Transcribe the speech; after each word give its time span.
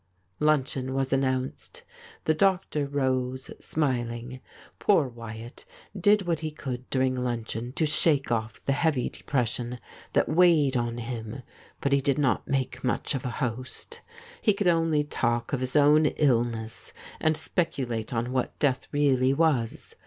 Luncheon 0.39 0.95
was 0.95 1.13
announced. 1.13 1.83
The 2.25 2.33
doctor 2.33 2.87
rose 2.87 3.51
smiling. 3.59 4.39
Poor 4.79 5.07
Wyatt 5.07 5.63
did 5.95 6.23
what 6.23 6.39
he 6.39 6.49
could 6.49 6.89
during 6.89 7.13
luncheon 7.15 7.71
to 7.73 7.85
shake 7.85 8.31
off 8.31 8.65
the 8.65 8.71
heavy 8.71 9.09
depression 9.11 9.77
that 10.13 10.27
weighed 10.27 10.75
on 10.75 10.97
him, 10.97 11.43
but 11.81 11.91
he 11.91 12.01
did 12.01 12.17
not 12.17 12.47
make 12.47 12.83
much 12.83 13.13
of 13.13 13.25
a 13.25 13.29
host. 13.29 14.01
He 14.41 14.55
could 14.55 14.65
only 14.67 15.03
talk 15.03 15.53
of 15.53 15.59
his 15.59 15.75
own 15.75 16.07
illness, 16.07 16.93
and 17.19 17.37
speculate 17.37 18.11
on 18.11 18.31
what 18.31 18.57
death 18.57 18.87
really 18.91 19.35
was. 19.35 19.93